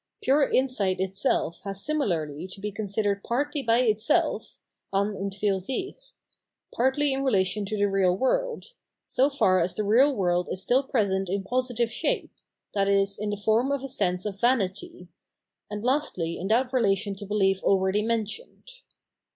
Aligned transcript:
Pure 0.23 0.49
insight 0.49 0.99
itself 0.99 1.61
has 1.63 1.79
similarly 1.85 2.47
to 2.47 2.59
be 2.59 2.71
con 2.71 2.87
sidered 2.87 3.23
partly 3.23 3.61
by 3.61 3.81
itself 3.81 4.57
{an 4.91 5.13
uni 5.13 5.29
fur 5.37 5.59
sich), 5.59 5.95
partly 6.73 7.13
in 7.13 7.23
re 7.23 7.31
Belie 7.31 7.41
f 7.43 7.55
and 7.55 7.67
Pure 7.67 7.77
Insight 7.77 7.77
543 7.77 7.77
lation 7.77 7.77
to 7.77 7.77
the 7.77 7.85
real 7.85 8.17
world— 8.17 8.73
so 9.05 9.29
far 9.29 9.61
as 9.61 9.75
the 9.75 9.83
real 9.83 10.11
world 10.11 10.49
is 10.49 10.59
still 10.59 10.81
present 10.81 11.29
in 11.29 11.43
positive 11.43 11.91
shape, 11.91 12.31
viz. 12.75 13.15
in 13.19 13.29
the 13.29 13.37
form 13.37 13.71
of 13.71 13.83
a 13.83 13.87
sense 13.87 14.25
of 14.25 14.39
vanity— 14.39 15.07
and 15.69 15.83
lastly 15.85 16.39
in 16.39 16.47
that 16.47 16.73
relation 16.73 17.13
to 17.13 17.27
behef 17.27 17.61
already 17.61 18.01
mentioned. 18.01 18.81